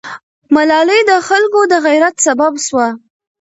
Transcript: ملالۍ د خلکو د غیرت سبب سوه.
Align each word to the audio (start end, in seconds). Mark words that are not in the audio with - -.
ملالۍ 0.55 1.01
د 1.09 1.11
خلکو 1.27 1.59
د 1.71 1.73
غیرت 1.85 2.15
سبب 2.25 2.53
سوه. 2.67 2.87